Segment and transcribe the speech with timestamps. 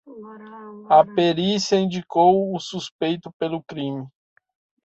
[0.89, 4.07] A perícia indicou o suspeito pelo crime.